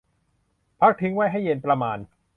[0.79, 1.97] พักทิ้งไว้ให้เย็นประมาณ